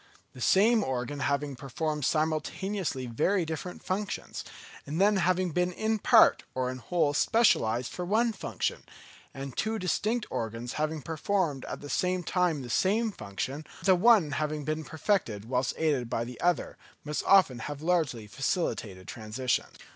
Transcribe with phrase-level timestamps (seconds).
[0.33, 4.43] The same organ having performed simultaneously very different functions,
[4.87, 8.81] and then having been in part or in whole specialised for one function;
[9.31, 14.31] and two distinct organs having performed at the same time the same function, the one
[14.31, 19.75] having been perfected whilst aided by the other, must often have largely facilitated transitions.